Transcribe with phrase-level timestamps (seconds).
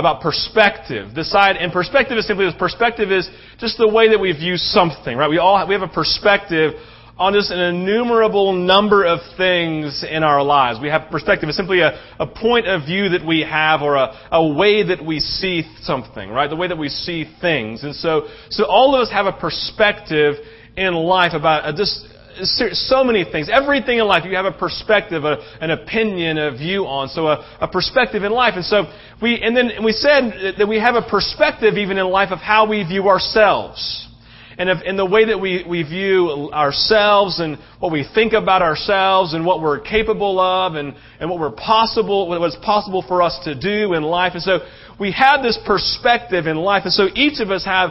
[0.00, 1.14] about perspective.
[1.14, 2.54] Decide, and perspective is simply this.
[2.58, 5.28] Perspective is just the way that we view something, right?
[5.28, 6.72] We all have, we have a perspective
[7.18, 10.80] on just an innumerable number of things in our lives.
[10.80, 11.48] We have perspective.
[11.48, 15.04] It's simply a, a point of view that we have or a, a way that
[15.04, 16.48] we see something, right?
[16.48, 17.84] The way that we see things.
[17.84, 20.36] And so, so all of us have a perspective
[20.74, 22.06] in life about a, just
[22.72, 23.48] so many things.
[23.52, 27.08] Everything in life, you have a perspective, a, an opinion, a view on.
[27.08, 28.54] So a, a, perspective in life.
[28.56, 28.84] And so
[29.20, 32.68] we, and then we said that we have a perspective even in life of how
[32.68, 34.08] we view ourselves.
[34.58, 38.62] And if, in the way that we, we view ourselves and what we think about
[38.62, 43.38] ourselves and what we're capable of and, and what we're possible, what's possible for us
[43.44, 44.32] to do in life.
[44.34, 44.58] And so
[45.00, 46.82] we have this perspective in life.
[46.84, 47.90] And so each of us have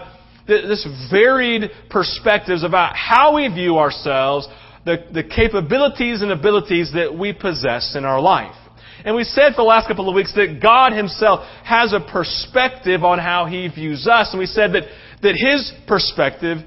[0.51, 4.47] this varied perspectives about how we view ourselves,
[4.85, 8.55] the, the capabilities and abilities that we possess in our life.
[9.03, 13.03] And we said for the last couple of weeks that God Himself has a perspective
[13.03, 14.29] on how He views us.
[14.31, 14.83] And we said that,
[15.23, 16.59] that His perspective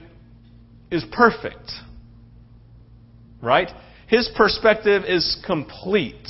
[0.91, 1.71] is perfect.
[3.41, 3.69] Right?
[4.09, 6.29] His perspective is complete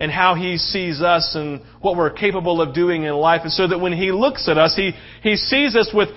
[0.00, 3.42] and how He sees us and what we're capable of doing in life.
[3.44, 6.08] And so that when He looks at us, He, he sees us with,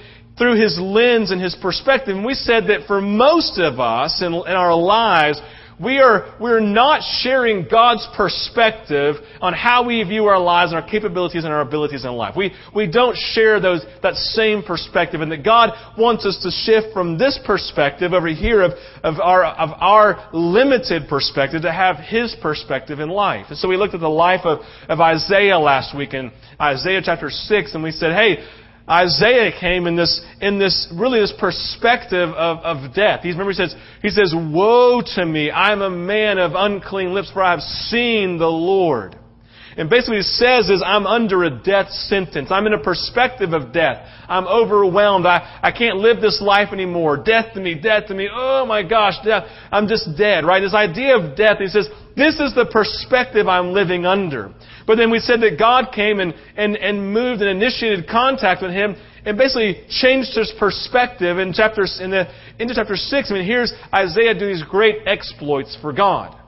[0.42, 2.16] through His lens and His perspective.
[2.16, 5.40] And we said that for most of us in, in our lives,
[5.80, 10.88] we are, we're not sharing God's perspective on how we view our lives and our
[10.88, 12.34] capabilities and our abilities in life.
[12.36, 16.92] We, we don't share those, that same perspective and that God wants us to shift
[16.92, 18.72] from this perspective over here of,
[19.04, 23.46] of our, of our limited perspective to have His perspective in life.
[23.50, 27.30] And so we looked at the life of, of Isaiah last week in Isaiah chapter
[27.30, 28.44] 6 and we said, hey,
[28.92, 33.22] Isaiah came in this, in this, really this perspective of, of death.
[33.24, 37.32] He's, remember he says, he says, woe to me, I'm a man of unclean lips
[37.32, 39.16] for I have seen the Lord.
[39.78, 42.50] And basically what he says is, I'm under a death sentence.
[42.52, 44.06] I'm in a perspective of death.
[44.28, 45.26] I'm overwhelmed.
[45.26, 47.18] I, I can't live this life anymore.
[47.18, 48.30] Death to me, death to me.
[48.32, 49.44] Oh my gosh, death.
[49.72, 50.60] I'm just dead, right?
[50.60, 54.54] This idea of death, he says, this is the perspective I'm living under.
[54.86, 58.72] But then we said that God came and, and, and moved and initiated contact with
[58.72, 58.96] him
[59.26, 62.28] and basically changed his perspective in chapter, in the,
[62.60, 63.32] into chapter 6.
[63.32, 66.41] I mean, here's Isaiah do these great exploits for God.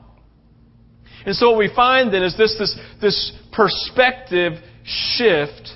[1.26, 4.54] And so what we find then is this, this, this perspective
[4.84, 5.70] shift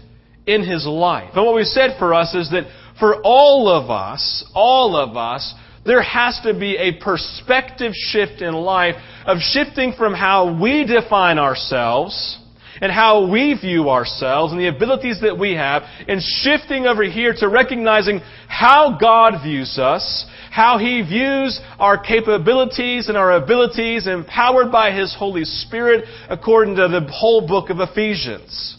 [0.47, 1.31] in his life.
[1.35, 2.65] And what we said for us is that
[2.99, 5.55] for all of us, all of us,
[5.85, 11.39] there has to be a perspective shift in life of shifting from how we define
[11.39, 12.39] ourselves
[12.81, 17.35] and how we view ourselves and the abilities that we have and shifting over here
[17.39, 20.27] to recognizing how God views us,
[20.59, 26.89] how He views our capabilities and our abilities empowered by His Holy Spirit according to
[26.89, 28.77] the whole book of Ephesians.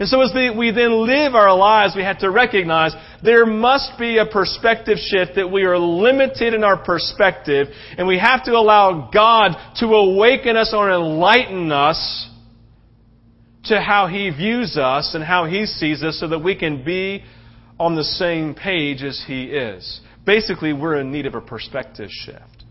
[0.00, 4.18] And so as we then live our lives, we have to recognize there must be
[4.18, 9.08] a perspective shift that we are limited in our perspective and we have to allow
[9.14, 12.28] God to awaken us or enlighten us
[13.66, 17.22] to how He views us and how He sees us so that we can be
[17.78, 20.00] on the same page as He is.
[20.24, 22.64] Basically, we're in need of a perspective shift.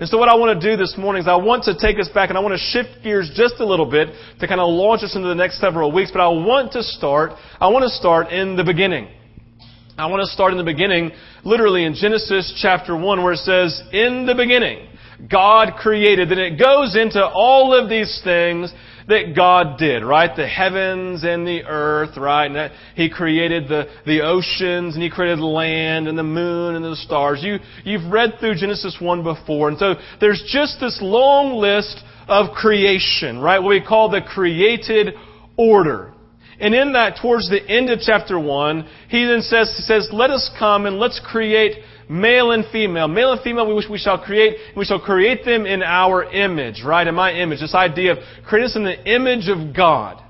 [0.00, 2.08] And so what I want to do this morning is I want to take us
[2.08, 5.02] back and I want to shift gears just a little bit to kind of launch
[5.02, 8.28] us into the next several weeks, but I want to start, I want to start
[8.32, 9.08] in the beginning.
[9.96, 11.10] I want to start in the beginning,
[11.42, 14.88] literally in Genesis chapter 1 where it says, in the beginning,
[15.28, 16.30] God created.
[16.30, 18.72] Then it goes into all of these things
[19.08, 20.30] that God did, right?
[20.34, 22.50] The heavens and the earth, right?
[22.50, 26.84] And He created the, the oceans and He created the land and the moon and
[26.84, 27.40] the stars.
[27.42, 29.70] You, you've read through Genesis 1 before.
[29.70, 33.58] And so there's just this long list of creation, right?
[33.58, 35.14] What we call the created
[35.56, 36.12] order.
[36.60, 40.30] And in that, towards the end of chapter 1, he then says, he says, let
[40.30, 43.08] us come and let's create male and female.
[43.08, 46.82] Male and female, we, wish we shall create, we shall create them in our image,
[46.84, 47.06] right?
[47.06, 47.60] In my image.
[47.60, 50.22] This idea of create us in the image of God.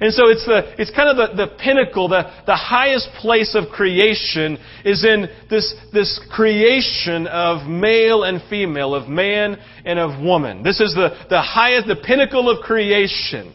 [0.00, 3.70] And so it's the, it's kind of the, the pinnacle, the, the highest place of
[3.70, 10.62] creation is in this, this creation of male and female, of man and of woman.
[10.62, 13.52] This is the, the highest, the pinnacle of creation.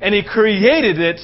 [0.00, 1.20] And He created it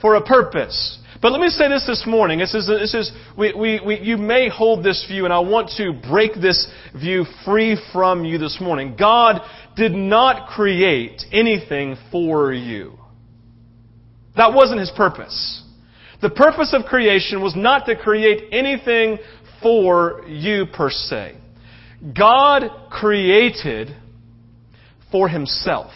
[0.00, 0.98] for a purpose.
[1.20, 2.38] But let me say this this morning.
[2.38, 5.70] This is, this is we, we, we, you may hold this view, and I want
[5.76, 8.94] to break this view free from you this morning.
[8.96, 9.40] God
[9.76, 12.92] did not create anything for you.
[14.36, 15.64] That wasn't His purpose.
[16.22, 19.18] The purpose of creation was not to create anything
[19.60, 21.36] for you per se.
[22.16, 23.90] God created
[25.10, 25.90] for Himself.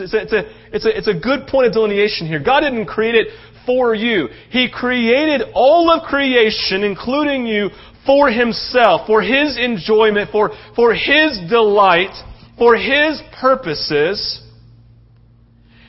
[0.00, 0.42] It's a, it's, a,
[0.72, 2.42] it's, a, it's a good point of delineation here.
[2.42, 3.28] God didn't create it
[3.66, 4.28] for you.
[4.50, 7.70] He created all of creation, including you,
[8.06, 12.14] for Himself, for His enjoyment, for, for His delight,
[12.58, 14.42] for His purposes.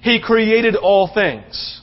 [0.02, 1.81] He created all things.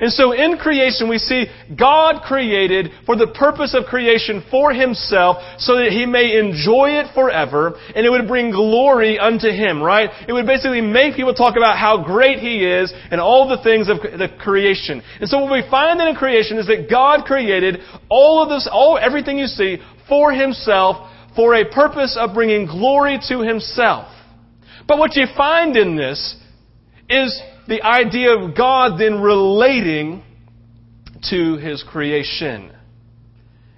[0.00, 1.46] And so in creation we see
[1.78, 7.14] God created for the purpose of creation for Himself so that He may enjoy it
[7.14, 10.10] forever and it would bring glory unto Him, right?
[10.28, 13.88] It would basically make people talk about how great He is and all the things
[13.88, 15.02] of the creation.
[15.20, 18.68] And so what we find then in creation is that God created all of this,
[18.70, 24.08] all, everything you see for Himself for a purpose of bringing glory to Himself.
[24.86, 26.36] But what you find in this
[27.08, 30.22] is the idea of God then relating
[31.30, 32.72] to His creation,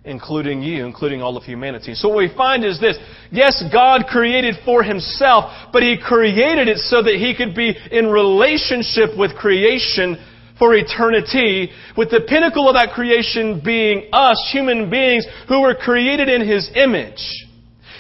[0.05, 1.95] including you, including all of humanity.
[1.95, 2.97] So what we find is this.
[3.31, 8.07] Yes, God created for Himself, but He created it so that He could be in
[8.09, 10.17] relationship with creation
[10.59, 16.29] for eternity, with the pinnacle of that creation being us, human beings, who were created
[16.29, 17.47] in His image.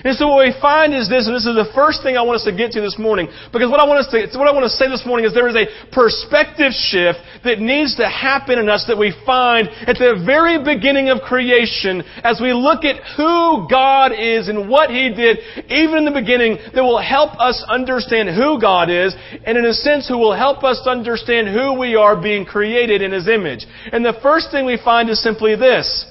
[0.06, 2.38] And so what we find is this, and this is the first thing I want
[2.38, 4.62] us to get to this morning, because what I want us to, what I want
[4.62, 8.70] to say this morning is there is a perspective shift that needs to happen in
[8.70, 13.66] us that we find at the very beginning of creation as we look at who
[13.66, 15.42] God is and what He did,
[15.74, 19.10] even in the beginning, that will help us understand who God is,
[19.42, 23.10] and in a sense, who will help us understand who we are being created in
[23.10, 23.66] His image.
[23.90, 26.06] And the first thing we find is simply this.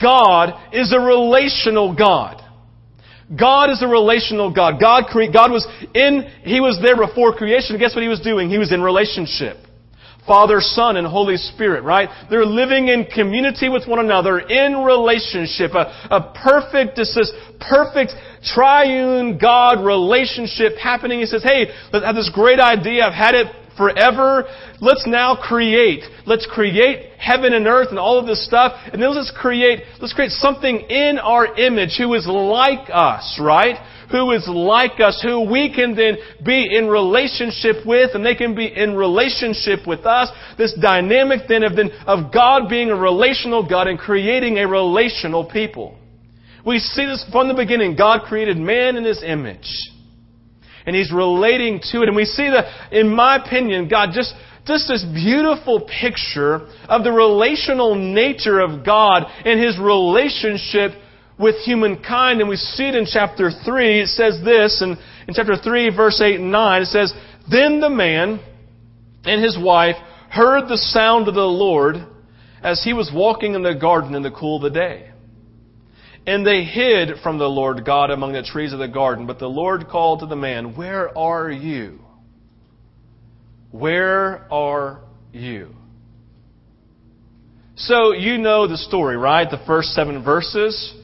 [0.00, 2.45] God is a relational God.
[3.34, 4.80] God is a relational God.
[4.80, 7.78] God, God was in, He was there before creation.
[7.78, 8.48] Guess what He was doing?
[8.48, 9.56] He was in relationship.
[10.26, 12.08] Father, Son, and Holy Spirit, right?
[12.28, 18.12] They're living in community with one another, in relationship, a, a perfect, this is perfect
[18.42, 21.20] triune God relationship happening.
[21.20, 23.06] He says, hey, I have this great idea.
[23.06, 23.46] I've had it
[23.76, 24.44] forever.
[24.80, 26.04] Let's now create.
[26.26, 28.72] Let's create heaven and earth and all of this stuff.
[28.92, 33.76] And then let's create, let's create something in our image who is like us, right?
[34.10, 38.54] Who is like us, who we can then be in relationship with, and they can
[38.54, 40.30] be in relationship with us.
[40.56, 45.44] This dynamic then of, then of God being a relational God and creating a relational
[45.44, 45.98] people.
[46.64, 47.96] We see this from the beginning.
[47.96, 49.68] God created man in His image
[50.86, 52.08] and he's relating to it.
[52.08, 54.32] And we see that, in my opinion, God just,
[54.64, 60.92] just this beautiful picture of the relational nature of God and his relationship
[61.38, 62.40] with humankind.
[62.40, 64.00] And we see it in chapter 3.
[64.00, 64.96] It says this, and
[65.28, 67.12] in chapter 3, verse 8 and 9, it says,
[67.50, 68.40] Then the man
[69.24, 69.96] and his wife
[70.30, 71.96] heard the sound of the Lord
[72.62, 75.10] as he was walking in the garden in the cool of the day.
[76.26, 79.26] And they hid from the Lord God among the trees of the garden.
[79.26, 82.00] But the Lord called to the man, Where are you?
[83.70, 85.02] Where are
[85.32, 85.70] you?
[87.76, 89.48] So you know the story, right?
[89.48, 90.94] The first seven verses.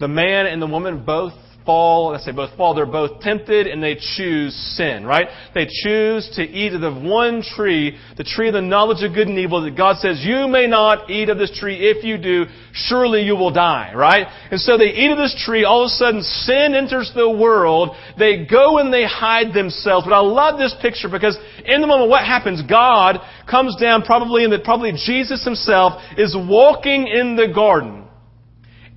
[0.00, 3.82] The man and the woman both fall, I say both fall, they're both tempted and
[3.82, 5.28] they choose sin, right?
[5.54, 9.28] They choose to eat of the one tree, the tree of the knowledge of good
[9.28, 11.76] and evil that God says, you may not eat of this tree.
[11.76, 14.26] If you do, surely you will die, right?
[14.50, 15.64] And so they eat of this tree.
[15.64, 17.90] All of a sudden sin enters the world.
[18.18, 20.06] They go and they hide themselves.
[20.06, 22.62] But I love this picture because in the moment what happens?
[22.62, 23.18] God
[23.48, 28.06] comes down probably in the, probably Jesus himself is walking in the garden.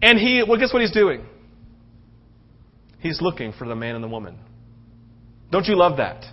[0.01, 1.25] And he, well, guess what he's doing?
[3.01, 4.37] He's looking for the man and the woman.
[5.51, 6.23] Don't you love that?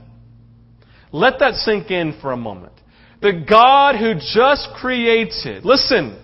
[1.11, 2.75] Let that sink in for a moment.
[3.21, 6.23] The God who just created, listen,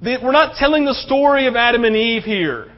[0.00, 2.72] we're not telling the story of Adam and Eve here.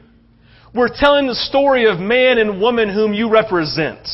[0.75, 4.07] We're telling the story of man and woman whom you represent.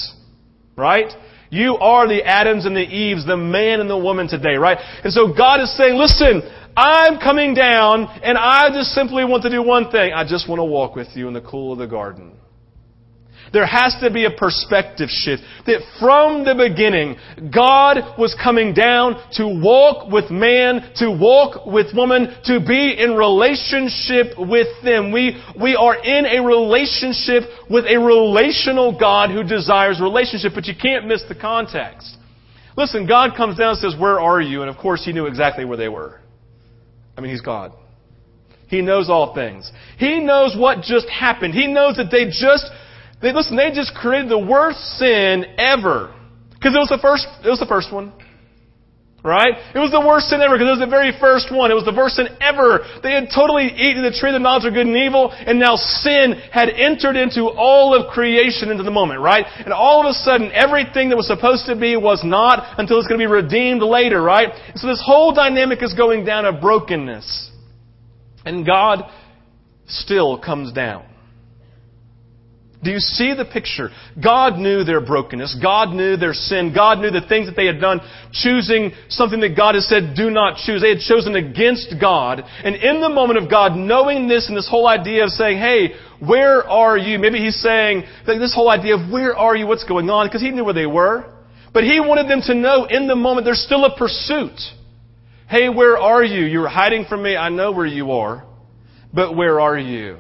[0.76, 1.12] Right?
[1.50, 4.78] You are the Adams and the Eves, the man and the woman today, right?
[5.04, 6.44] And so God is saying, listen,
[6.78, 10.14] I'm coming down and I just simply want to do one thing.
[10.14, 12.34] I just want to walk with you in the cool of the garden.
[13.52, 15.44] There has to be a perspective shift.
[15.66, 17.18] That from the beginning,
[17.54, 23.16] God was coming down to walk with man, to walk with woman, to be in
[23.16, 25.12] relationship with them.
[25.12, 30.76] We, we are in a relationship with a relational God who desires relationship, but you
[30.80, 32.18] can't miss the context.
[32.78, 34.62] Listen, God comes down and says, Where are you?
[34.62, 36.20] And of course, He knew exactly where they were.
[37.18, 37.74] I mean, He's God.
[38.68, 39.70] He knows all things.
[39.98, 41.56] He knows what just happened.
[41.56, 42.70] He knows that they just
[43.22, 46.16] they, listen, they just created the worst sin ever.
[46.54, 48.14] Because it was the first, it was the first one.
[49.22, 49.52] Right?
[49.76, 51.72] It was the worst sin ever because it was the very first one.
[51.72, 52.88] It was the worst sin ever.
[53.04, 55.76] They had totally eaten the tree of the knowledge of good and evil, and now
[55.76, 59.44] sin had entered into all of creation into the moment, right?
[59.60, 63.12] And all of a sudden, everything that was supposed to be was not until it's
[63.12, 64.56] going to be redeemed later, right?
[64.76, 67.52] So this whole dynamic is going down of brokenness.
[68.46, 69.04] And God
[69.86, 71.09] still comes down.
[72.82, 73.90] Do you see the picture?
[74.24, 75.60] God knew their brokenness.
[75.62, 76.72] God knew their sin.
[76.74, 78.00] God knew the things that they had done,
[78.32, 80.82] choosing something that God has said, do not choose.
[80.82, 82.42] They had chosen against God.
[82.64, 85.96] And in the moment of God knowing this and this whole idea of saying, hey,
[86.26, 87.20] where are you?
[87.20, 89.68] Maybe he's saying, this whole idea of where are you?
[89.68, 90.28] What's going on?
[90.28, 91.26] Because he knew where they were.
[91.74, 94.58] But he wanted them to know in the moment there's still a pursuit.
[95.50, 96.46] Hey, where are you?
[96.46, 97.36] You're hiding from me.
[97.36, 98.46] I know where you are.
[99.14, 100.20] But where are you?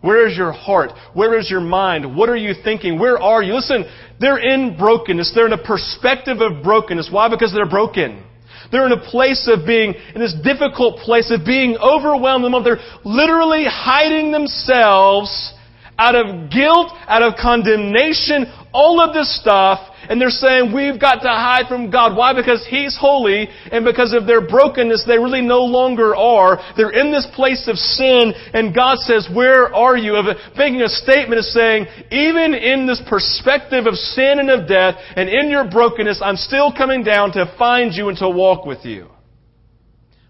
[0.00, 0.92] Where is your heart?
[1.14, 2.16] Where is your mind?
[2.16, 2.98] What are you thinking?
[2.98, 3.54] Where are you?
[3.54, 3.84] Listen,
[4.20, 5.32] they're in brokenness.
[5.34, 7.08] They're in a perspective of brokenness.
[7.10, 7.28] Why?
[7.28, 8.22] Because they're broken.
[8.70, 12.44] They're in a place of being, in this difficult place of being overwhelmed.
[12.64, 15.52] They're literally hiding themselves
[15.98, 21.16] out of guilt, out of condemnation, all of this stuff, and they're saying we've got
[21.22, 22.16] to hide from God.
[22.16, 22.32] Why?
[22.34, 26.58] Because He's holy, and because of their brokenness, they really no longer are.
[26.76, 30.16] They're in this place of sin, and God says, where are you?
[30.16, 30.26] Of
[30.56, 35.28] making a statement of saying, even in this perspective of sin and of death, and
[35.28, 39.08] in your brokenness, I'm still coming down to find you and to walk with you.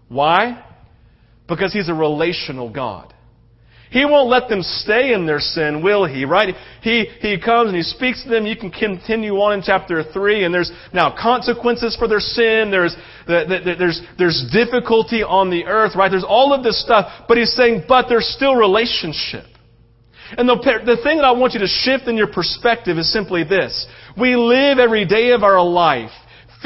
[0.07, 0.63] Why?
[1.47, 3.13] Because He's a relational God.
[3.89, 6.25] He won't let them stay in their sin, will he?
[6.25, 6.55] Right?
[6.81, 8.45] He, he comes and he speaks to them.
[8.45, 12.69] You can continue on in chapter 3 and there's now consequences for their sin.
[12.69, 12.95] There's,
[13.27, 16.11] there's, there's difficulty on the earth, right?
[16.11, 17.25] There's all of this stuff.
[17.27, 19.45] But he's saying, but there's still relationship.
[20.37, 23.45] And the, the thing that I want you to shift in your perspective is simply
[23.45, 23.87] this.
[24.19, 26.11] We live every day of our life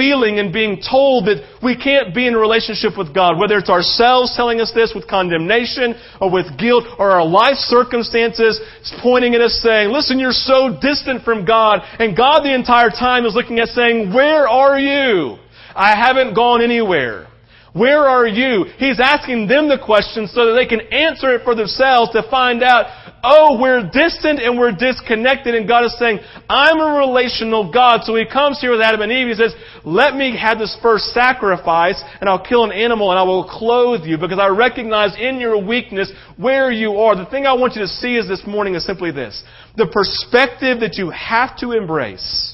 [0.01, 3.69] feeling and being told that we can't be in a relationship with God, whether it's
[3.69, 8.57] ourselves telling us this with condemnation or with guilt or our life circumstances
[9.03, 11.81] pointing at us saying, listen, you're so distant from God.
[11.99, 15.37] And God the entire time is looking at saying, where are you?
[15.75, 17.27] I haven't gone anywhere.
[17.73, 18.65] Where are you?
[18.77, 22.63] He's asking them the question so that they can answer it for themselves to find
[22.63, 22.89] out,
[23.23, 25.55] oh, we're distant and we're disconnected.
[25.55, 28.01] And God is saying, I'm a relational God.
[28.03, 29.27] So He comes here with Adam and Eve.
[29.27, 33.23] He says, let me have this first sacrifice and I'll kill an animal and I
[33.23, 37.15] will clothe you because I recognize in your weakness where you are.
[37.15, 39.43] The thing I want you to see is this morning is simply this.
[39.77, 42.50] The perspective that you have to embrace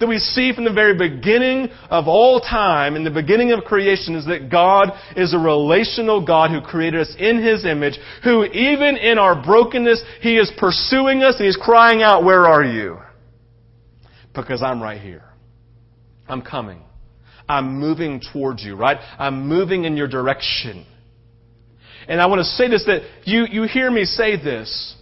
[0.00, 4.16] that we see from the very beginning of all time, in the beginning of creation,
[4.16, 8.96] is that God is a relational God who created us in His image, who even
[8.96, 12.98] in our brokenness, He is pursuing us and He's crying out, where are you?
[14.34, 15.24] Because I'm right here.
[16.26, 16.82] I'm coming.
[17.48, 18.96] I'm moving towards you, right?
[19.18, 20.86] I'm moving in your direction.
[22.08, 24.96] And I want to say this that you, you hear me say this,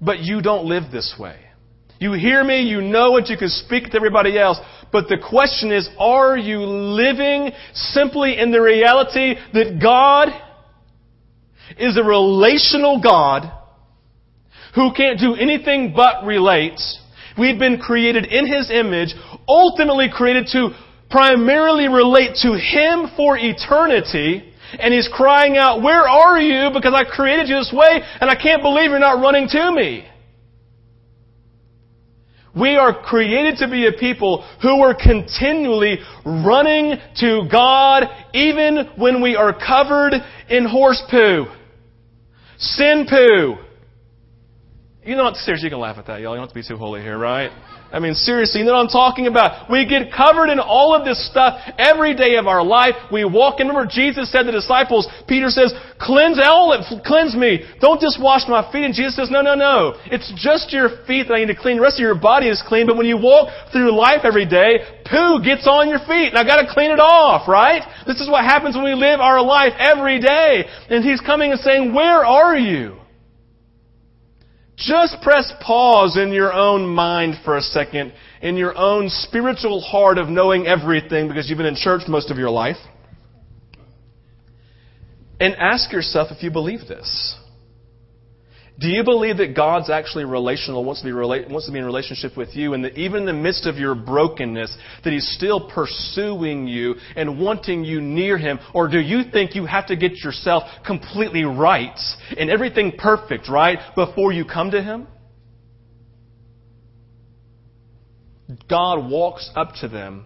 [0.00, 1.38] but you don't live this way.
[2.00, 4.58] You hear me, you know it, you can speak to everybody else.
[4.90, 10.28] But the question is, are you living simply in the reality that God
[11.78, 13.52] is a relational God
[14.74, 16.80] who can't do anything but relate?
[17.38, 19.14] We've been created in His image,
[19.46, 20.70] ultimately created to
[21.10, 24.54] primarily relate to Him for eternity.
[24.78, 26.70] And He's crying out, where are you?
[26.72, 30.06] Because I created you this way and I can't believe you're not running to me.
[32.58, 38.04] We are created to be a people who are continually running to God
[38.34, 40.14] even when we are covered
[40.48, 41.46] in horse poo,
[42.58, 43.56] sin poo.
[45.04, 45.32] You know?
[45.34, 46.32] Seriously, you can laugh at that, y'all.
[46.32, 47.50] You don't have to be too holy here, right?
[47.92, 49.68] I mean, seriously, you know what I'm talking about?
[49.68, 52.94] We get covered in all of this stuff every day of our life.
[53.10, 53.66] We walk in.
[53.66, 56.70] Remember, Jesus said to the disciples, Peter says, cleanse all,
[57.04, 57.66] cleanse me.
[57.80, 58.84] Don't just wash my feet.
[58.84, 59.98] And Jesus says, no, no, no.
[60.06, 61.76] It's just your feet that I need to clean.
[61.76, 62.86] The rest of your body is clean.
[62.86, 66.30] But when you walk through life every day, poo gets on your feet.
[66.30, 67.82] And I gotta clean it off, right?
[68.06, 70.64] This is what happens when we live our life every day.
[70.88, 73.00] And He's coming and saying, where are you?
[74.80, 80.16] Just press pause in your own mind for a second, in your own spiritual heart
[80.16, 82.78] of knowing everything because you've been in church most of your life.
[85.38, 87.36] And ask yourself if you believe this.
[88.80, 91.84] Do you believe that God's actually relational, wants to be, rela- wants to be in
[91.84, 95.68] relationship with you, and that even in the midst of your brokenness, that He's still
[95.68, 98.58] pursuing you and wanting you near Him?
[98.72, 101.98] Or do you think you have to get yourself completely right
[102.38, 105.06] and everything perfect, right, before you come to Him?
[108.66, 110.24] God walks up to them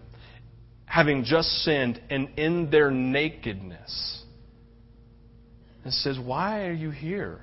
[0.85, 4.23] having just sinned and in their nakedness.
[5.83, 7.41] And says, Why are you here?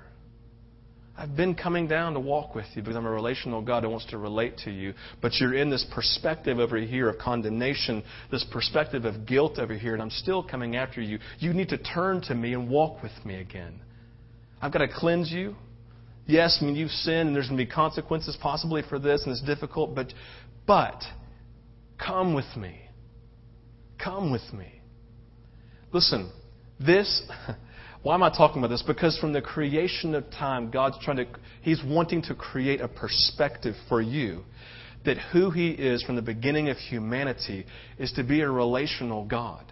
[1.16, 4.06] I've been coming down to walk with you because I'm a relational God who wants
[4.06, 4.94] to relate to you.
[5.20, 9.92] But you're in this perspective over here of condemnation, this perspective of guilt over here,
[9.92, 11.18] and I'm still coming after you.
[11.38, 13.80] You need to turn to me and walk with me again.
[14.60, 15.54] I've got to cleanse you.
[16.26, 19.32] Yes, I mean you've sinned and there's going to be consequences possibly for this and
[19.32, 20.12] it's difficult, but
[20.66, 21.02] but
[21.98, 22.80] come with me.
[24.02, 24.80] Come with me.
[25.92, 26.30] Listen,
[26.80, 27.22] this
[28.02, 28.82] why am I talking about this?
[28.82, 31.26] Because from the creation of time, God's trying to
[31.60, 34.42] He's wanting to create a perspective for you
[35.04, 37.64] that who He is from the beginning of humanity
[37.98, 39.64] is to be a relational God.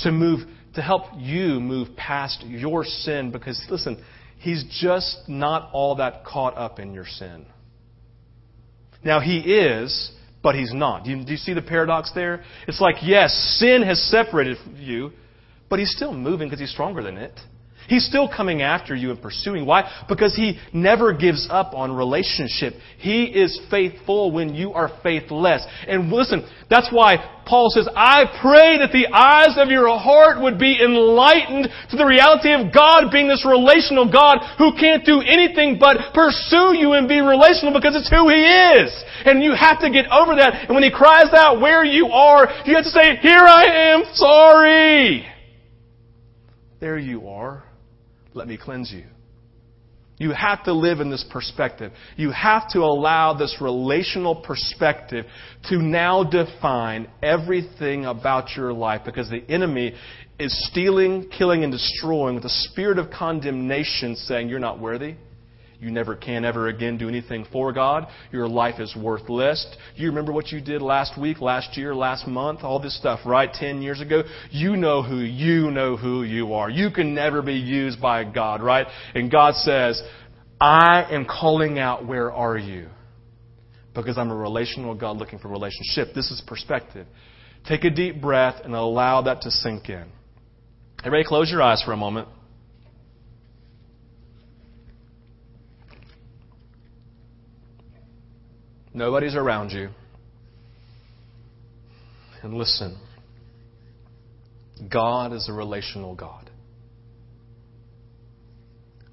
[0.00, 0.40] To move
[0.74, 4.02] to help you move past your sin because listen,
[4.38, 7.46] He's just not all that caught up in your sin.
[9.04, 10.12] Now, He is,
[10.42, 11.04] but He's not.
[11.04, 12.42] Do you, do you see the paradox there?
[12.66, 15.12] It's like, yes, sin has separated you,
[15.68, 17.38] but He's still moving because He's stronger than it.
[17.88, 19.64] He's still coming after you and pursuing.
[19.64, 20.04] Why?
[20.08, 22.74] Because He never gives up on relationship.
[22.98, 25.64] He is faithful when you are faithless.
[25.88, 30.58] And listen, that's why Paul says, I pray that the eyes of your heart would
[30.58, 35.78] be enlightened to the reality of God being this relational God who can't do anything
[35.80, 38.92] but pursue you and be relational because it's who He is.
[39.24, 40.68] And you have to get over that.
[40.68, 44.04] And when He cries out where you are, you have to say, Here I am,
[44.12, 45.37] sorry.
[46.80, 47.64] There you are.
[48.34, 49.04] Let me cleanse you.
[50.18, 51.92] You have to live in this perspective.
[52.16, 55.26] You have to allow this relational perspective
[55.68, 59.94] to now define everything about your life because the enemy
[60.40, 65.14] is stealing, killing, and destroying with a spirit of condemnation saying, You're not worthy.
[65.80, 68.08] You never can ever again do anything for God.
[68.32, 69.64] Your life is worthless.
[69.94, 72.64] You remember what you did last week, last year, last month?
[72.64, 73.52] All this stuff, right?
[73.52, 74.22] Ten years ago?
[74.50, 76.68] You know who you know who you are.
[76.68, 78.88] You can never be used by God, right?
[79.14, 80.02] And God says,
[80.60, 82.88] I am calling out, where are you?
[83.94, 86.08] Because I'm a relational God looking for relationship.
[86.12, 87.06] This is perspective.
[87.66, 90.06] Take a deep breath and allow that to sink in.
[91.00, 92.28] Everybody close your eyes for a moment.
[98.94, 99.90] Nobody's around you.
[102.42, 102.96] And listen,
[104.90, 106.50] God is a relational God.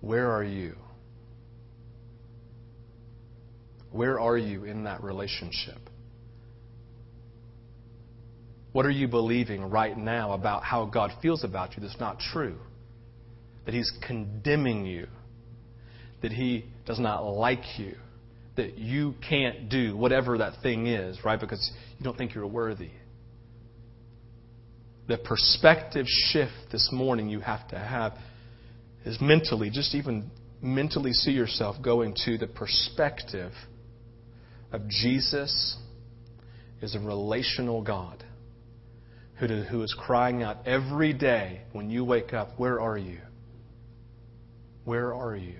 [0.01, 0.75] Where are you?
[3.91, 5.77] Where are you in that relationship?
[8.71, 12.57] What are you believing right now about how God feels about you that's not true?
[13.65, 15.07] That He's condemning you,
[16.21, 17.95] that He does not like you,
[18.55, 21.39] that you can't do whatever that thing is, right?
[21.39, 22.91] Because you don't think you're worthy.
[25.07, 28.13] The perspective shift this morning you have to have
[29.05, 33.51] is mentally, just even mentally see yourself going to the perspective
[34.71, 35.77] of Jesus
[36.81, 38.23] is a relational God
[39.39, 43.19] who, who is crying out every day when you wake up, Where are you?
[44.85, 45.57] Where are you?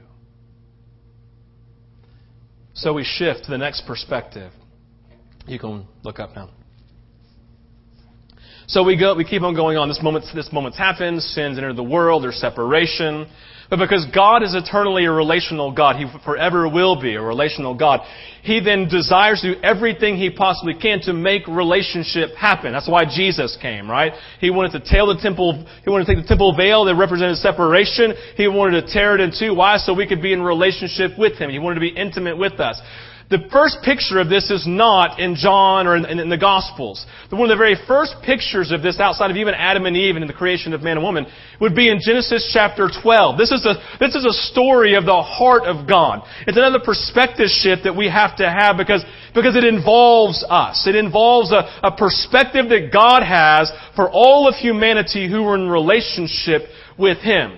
[2.76, 4.52] So we shift to the next perspective.
[5.48, 6.50] You can look up now.
[8.68, 9.88] So we go, we keep on going on.
[9.88, 11.22] This moment, this moment's happened.
[11.22, 12.24] Sins enter the world.
[12.24, 13.28] There's separation.
[13.70, 18.02] But because God is eternally a relational God, He forever will be a relational God,
[18.44, 22.74] He then desires to do everything He possibly can to make relationship happen.
[22.74, 24.14] That's why Jesus came, right?
[24.40, 27.38] He wanted to tear the temple, He wanted to take the temple veil that represented
[27.38, 28.14] separation.
[28.38, 29.56] He wanted to tear it in two.
[29.56, 29.78] Why?
[29.78, 31.50] So we could be in relationship with Him.
[31.50, 32.80] He wanted to be intimate with us.
[33.28, 37.04] The first picture of this is not in John or in, in, the Gospels.
[37.32, 40.24] One of the very first pictures of this outside of even Adam and Eve and
[40.24, 41.26] in the creation of man and woman
[41.60, 43.38] would be in Genesis chapter 12.
[43.40, 46.22] This is a, this is a story of the heart of God.
[46.46, 50.86] It's another perspective shift that we have to have because, because it involves us.
[50.86, 55.68] It involves a, a perspective that God has for all of humanity who are in
[55.68, 56.62] relationship
[56.96, 57.58] with Him.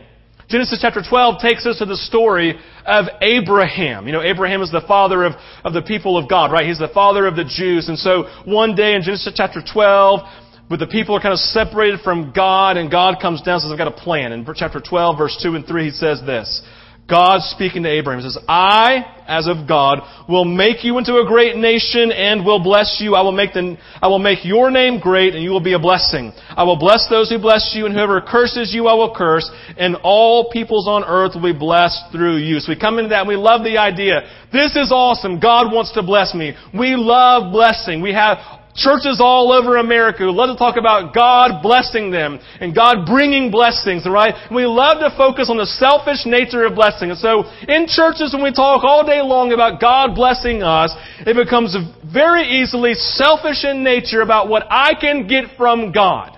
[0.49, 4.07] Genesis chapter 12 takes us to the story of Abraham.
[4.07, 5.33] You know, Abraham is the father of,
[5.65, 6.65] of the people of God, right?
[6.65, 7.89] He's the father of the Jews.
[7.89, 10.21] And so one day in Genesis chapter 12,
[10.69, 13.71] but the people are kind of separated from God, and God comes down and says,
[13.73, 14.31] I've got a plan.
[14.31, 16.61] In chapter 12, verse 2 and 3, he says this.
[17.07, 21.55] God speaking to Abraham says, I, as of God, will make you into a great
[21.55, 23.15] nation and will bless you.
[23.15, 25.79] I will make the, I will make your name great and you will be a
[25.79, 26.33] blessing.
[26.49, 29.95] I will bless those who bless you and whoever curses you I will curse and
[30.03, 32.59] all peoples on earth will be blessed through you.
[32.59, 34.27] So we come into that and we love the idea.
[34.51, 35.39] This is awesome.
[35.39, 36.55] God wants to bless me.
[36.77, 38.01] We love blessing.
[38.01, 38.37] We have
[38.77, 43.49] churches all over America who love to talk about God blessing them and God bringing
[43.49, 44.33] blessings, right?
[44.53, 47.09] We love to focus on the selfish nature of blessing.
[47.09, 50.93] And so in churches when we talk all day long about God blessing us,
[51.25, 56.37] it becomes very easily selfish in nature about what I can get from God.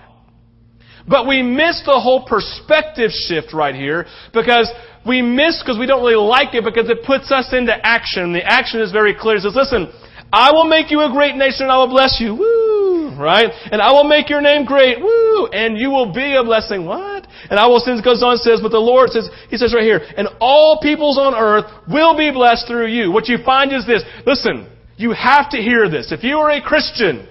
[1.06, 4.70] But we miss the whole perspective shift right here because
[5.06, 8.32] we miss because we don't really like it because it puts us into action.
[8.32, 9.36] The action is very clear.
[9.36, 9.90] It says, listen,
[10.32, 12.34] I will make you a great nation and I will bless you.
[12.34, 13.16] Woo!
[13.18, 13.50] Right?
[13.70, 15.00] And I will make your name great.
[15.00, 15.46] Woo!
[15.48, 16.86] And you will be a blessing.
[16.86, 17.26] What?
[17.50, 20.00] And I will, since goes on says, but the Lord says, He says right here,
[20.16, 23.10] and all peoples on earth will be blessed through you.
[23.10, 24.02] What you find is this.
[24.24, 26.12] Listen, you have to hear this.
[26.12, 27.28] If you are a Christian,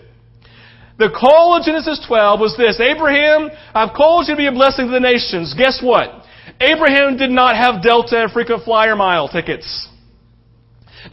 [0.97, 4.87] the call of Genesis 12 was this, Abraham, I've called you to be a blessing
[4.87, 5.55] to the nations.
[5.57, 6.25] Guess what?
[6.59, 9.88] Abraham did not have Delta and frequent flyer mile tickets.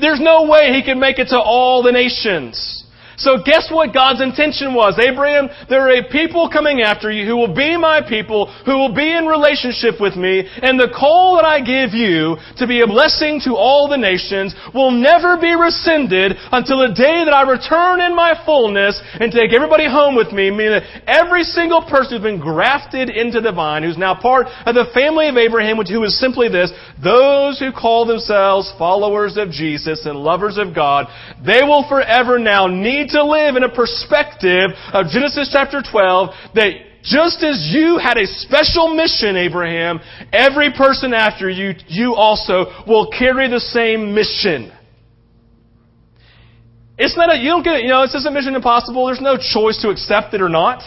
[0.01, 2.76] There's no way he can make it to all the nations.
[3.17, 4.99] So guess what God's intention was?
[5.01, 8.95] Abraham, there are a people coming after you who will be my people, who will
[8.95, 12.87] be in relationship with me, and the call that I give you to be a
[12.87, 18.01] blessing to all the nations will never be rescinded until the day that I return
[18.01, 22.23] in my fullness and take everybody home with me, meaning that every single person who's
[22.23, 26.05] been grafted into the vine, who's now part of the family of Abraham, which who
[26.05, 26.71] is simply this,
[27.03, 31.07] those who call themselves followers of Jesus and lovers of God,
[31.45, 36.31] they will forever now need need to live in a perspective of Genesis chapter 12
[36.55, 36.71] that
[37.03, 40.01] just as you had a special mission, Abraham,
[40.33, 44.73] every person after you, you also will carry the same mission.
[46.99, 49.07] It's not a, you don't get it, you know, it's just a mission impossible.
[49.07, 50.83] There's no choice to accept it or not.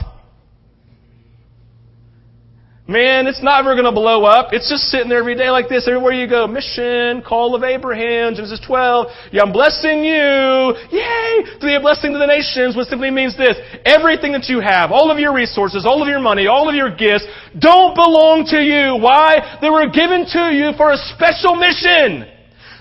[2.90, 4.50] Man, it's not ever going to blow up.
[4.50, 5.86] It's just sitting there every day like this.
[5.88, 9.30] Everywhere you go, mission, call of Abraham, Genesis 12.
[9.30, 10.74] Yeah, I'm blessing you.
[10.90, 11.46] Yay!
[11.62, 13.54] To be a blessing to the nations, which simply means this.
[13.86, 16.90] Everything that you have, all of your resources, all of your money, all of your
[16.90, 17.30] gifts,
[17.62, 18.98] don't belong to you.
[18.98, 19.60] Why?
[19.62, 22.26] They were given to you for a special mission.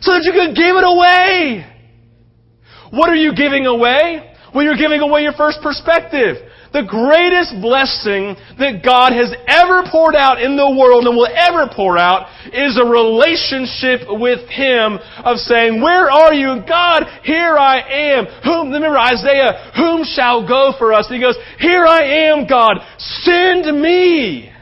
[0.00, 1.68] So that you could give it away.
[2.96, 4.24] What are you giving away?
[4.54, 6.47] Well, you're giving away your first perspective.
[6.72, 11.70] The greatest blessing that God has ever poured out in the world and will ever
[11.72, 16.60] pour out is a relationship with Him of saying, Where are you?
[16.68, 18.26] God, here I am.
[18.44, 21.06] Whom, remember Isaiah, whom shall go for us?
[21.08, 22.84] And he goes, Here I am, God.
[22.98, 24.52] Send me.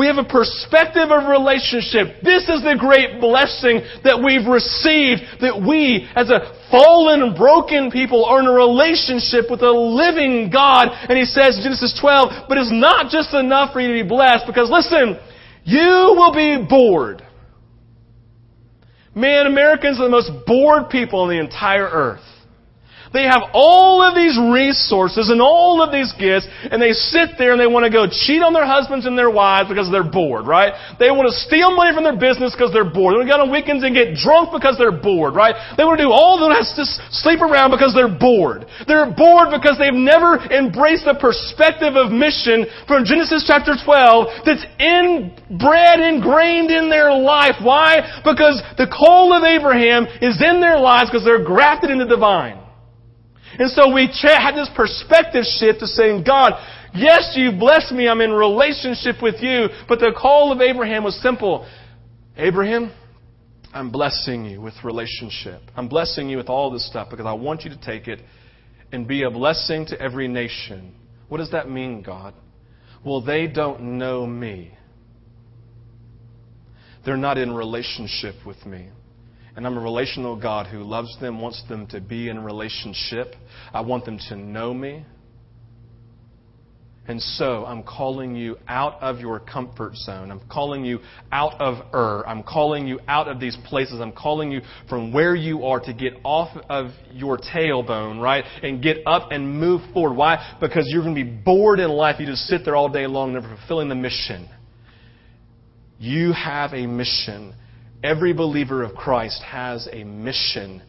[0.00, 2.24] We have a perspective of relationship.
[2.24, 7.90] This is the great blessing that we've received, that we, as a fallen, and broken
[7.90, 10.88] people, are in a relationship with a living God.
[10.88, 14.46] And he says, Genesis 12, but it's not just enough for you to be blessed,
[14.46, 15.20] because listen,
[15.64, 17.20] you will be bored.
[19.14, 22.24] Man, Americans are the most bored people on the entire earth.
[23.12, 27.50] They have all of these resources and all of these gifts, and they sit there
[27.50, 30.46] and they want to go cheat on their husbands and their wives because they're bored,
[30.46, 30.70] right?
[31.02, 33.18] They want to steal money from their business because they're bored.
[33.18, 35.58] They want to go on weekends and get drunk because they're bored, right?
[35.74, 38.70] They want to do all of them to sleep around because they're bored.
[38.86, 44.62] They're bored because they've never embraced the perspective of mission from Genesis chapter 12 that's
[44.78, 47.58] inbred, ingrained in their life.
[47.58, 48.22] Why?
[48.22, 52.69] Because the call of Abraham is in their lives because they're grafted into the vine.
[53.60, 56.54] And so we had this perspective shift to saying, God,
[56.94, 58.08] yes, you blessed me.
[58.08, 59.66] I'm in relationship with you.
[59.86, 61.68] But the call of Abraham was simple.
[62.38, 62.90] Abraham,
[63.74, 65.60] I'm blessing you with relationship.
[65.76, 68.20] I'm blessing you with all this stuff because I want you to take it
[68.92, 70.94] and be a blessing to every nation.
[71.28, 72.32] What does that mean, God?
[73.04, 74.72] Well, they don't know me.
[77.04, 78.88] They're not in relationship with me.
[79.56, 83.34] And I'm a relational God who loves them, wants them to be in relationship.
[83.72, 85.04] I want them to know me.
[87.10, 90.30] And so I'm calling you out of your comfort zone.
[90.30, 91.00] I'm calling you
[91.32, 92.22] out of Ur.
[92.24, 94.00] I'm calling you out of these places.
[94.00, 98.44] I'm calling you from where you are to get off of your tailbone, right?
[98.62, 100.14] And get up and move forward.
[100.14, 100.56] Why?
[100.60, 102.20] Because you're going to be bored in life.
[102.20, 104.48] You just sit there all day long, never fulfilling the mission.
[105.98, 107.54] You have a mission.
[108.02, 110.82] Every believer of Christ has a mission,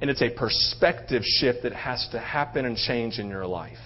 [0.00, 3.78] and it's a perspective shift that has to happen and change in your life.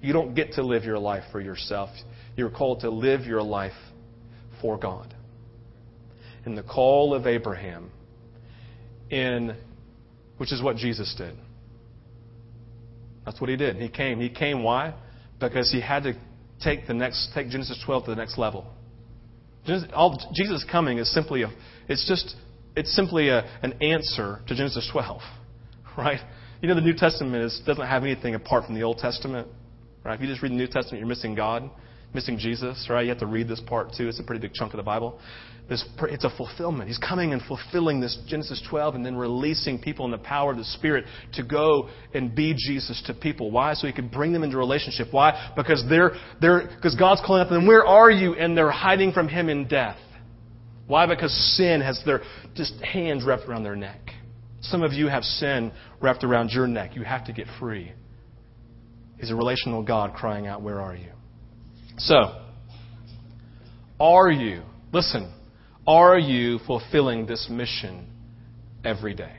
[0.00, 1.90] You don't get to live your life for yourself.
[2.36, 3.72] You're called to live your life
[4.60, 5.14] for God.
[6.44, 7.90] And the call of Abraham
[9.10, 9.56] in
[10.36, 11.34] which is what Jesus did.
[13.24, 13.76] That's what he did.
[13.76, 14.20] He came.
[14.20, 14.94] He came why?
[15.40, 16.14] Because he had to
[16.62, 18.66] take the next take Genesis 12 to the next level.
[19.94, 21.50] All, Jesus coming is simply a,
[21.88, 22.36] it's just,
[22.76, 25.20] it's simply a, an answer to Genesis 12,
[25.98, 26.20] right?
[26.60, 29.48] You know, the New Testament is, doesn't have anything apart from the Old Testament.
[30.04, 30.14] Right?
[30.14, 31.70] If you just read the New Testament, you're missing God,
[32.14, 32.88] missing Jesus.
[32.90, 33.02] Right?
[33.02, 34.08] You have to read this part too.
[34.08, 35.20] It's a pretty big chunk of the Bible.
[35.68, 36.88] This, it's a fulfillment.
[36.88, 40.56] He's coming and fulfilling this Genesis 12 and then releasing people in the power of
[40.56, 41.04] the Spirit
[41.34, 43.50] to go and be Jesus to people.
[43.50, 43.74] Why?
[43.74, 45.08] So he can bring them into relationship.
[45.10, 45.52] Why?
[45.56, 48.34] Because they're, they're, because God's calling to them, where are you?
[48.34, 49.98] And they're hiding from Him in death.
[50.86, 51.04] Why?
[51.06, 52.22] Because sin has their
[52.54, 54.00] just hands wrapped around their neck.
[54.62, 56.96] Some of you have sin wrapped around your neck.
[56.96, 57.92] You have to get free.
[59.18, 61.10] He's a relational God crying out, Where are you?
[61.98, 62.42] So,
[64.00, 65.34] are you, listen,
[65.88, 68.06] are you fulfilling this mission
[68.84, 69.32] every day?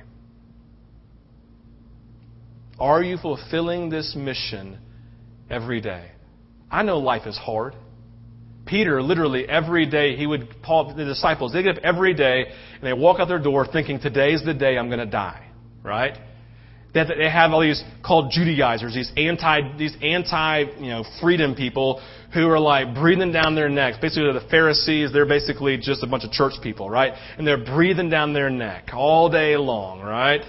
[2.79, 4.79] Are you fulfilling this mission
[5.47, 6.09] every day?
[6.71, 7.75] I know life is hard.
[8.65, 12.83] Peter, literally every day, he would, Paul, the disciples, they get up every day and
[12.83, 15.51] they walk out their door thinking, today's the day I'm going to die.
[15.83, 16.17] Right?
[16.95, 22.01] That they have all these called Judaizers, these anti, these anti, you know, freedom people
[22.33, 23.97] who are like breathing down their necks.
[24.01, 25.13] Basically, they're the Pharisees.
[25.13, 27.13] They're basically just a bunch of church people, right?
[27.37, 30.41] And they're breathing down their neck all day long, right?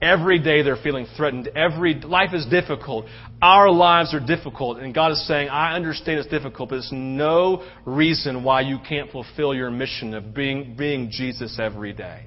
[0.00, 1.48] Every day they're feeling threatened.
[1.56, 3.06] Every life is difficult.
[3.42, 7.62] Our lives are difficult, and God is saying, "I understand it's difficult, but it's no
[7.84, 12.26] reason why you can't fulfill your mission of being being Jesus every day."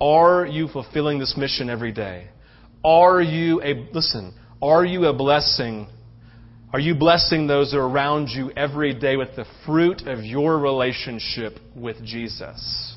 [0.00, 2.28] Are you fulfilling this mission every day?
[2.84, 5.88] Are you a, listen, are you a blessing?
[6.72, 12.04] Are you blessing those around you every day with the fruit of your relationship with
[12.04, 12.96] Jesus?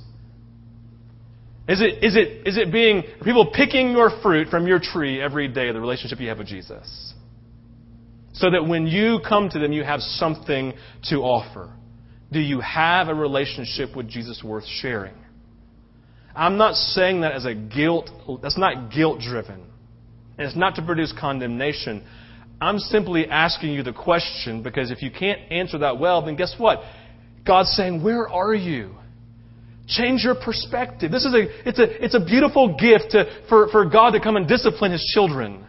[1.70, 5.48] Is it, is it, is it being, people picking your fruit from your tree every
[5.48, 7.14] day, the relationship you have with Jesus?
[8.34, 10.74] So that when you come to them, you have something
[11.10, 11.72] to offer.
[12.32, 15.14] Do you have a relationship with Jesus worth sharing?
[16.36, 18.10] I'm not saying that as a guilt,
[18.42, 19.66] that's not guilt driven.
[20.38, 22.06] And it's not to produce condemnation.
[22.62, 26.56] I'm simply asking you the question because if you can't answer that well, then guess
[26.58, 26.80] what?
[27.46, 28.96] God's saying, Where are you?
[29.88, 31.12] Change your perspective.
[31.12, 34.36] This is a, it's a, it's a beautiful gift to, for, for God to come
[34.36, 35.66] and discipline His children.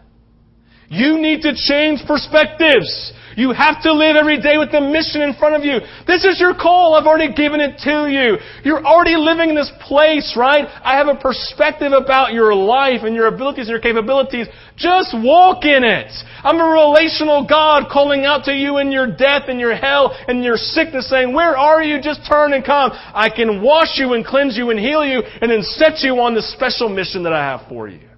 [0.90, 3.12] You need to change perspectives.
[3.36, 5.78] You have to live every day with the mission in front of you.
[6.04, 6.94] This is your call.
[6.94, 8.36] I've already given it to you.
[8.64, 10.66] You're already living in this place, right?
[10.82, 14.48] I have a perspective about your life and your abilities and your capabilities.
[14.76, 16.10] Just walk in it.
[16.42, 20.42] I'm a relational God calling out to you in your death and your hell and
[20.42, 22.02] your sickness saying, where are you?
[22.02, 22.90] Just turn and come.
[22.92, 26.34] I can wash you and cleanse you and heal you and then set you on
[26.34, 28.08] the special mission that I have for you.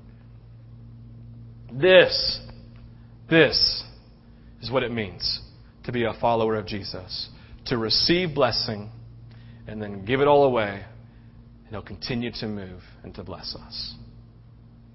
[1.71, 2.41] This,
[3.33, 3.83] this
[4.61, 5.41] is what it means
[5.85, 7.31] to be a follower of Jesus.
[7.67, 8.91] To receive blessing
[9.67, 10.85] and then give it all away,
[11.65, 13.95] and He'll continue to move and to bless us.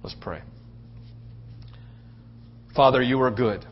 [0.03, 0.41] Let's pray.
[2.75, 3.65] Father, you are good.